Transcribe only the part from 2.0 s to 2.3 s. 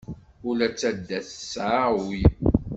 ul.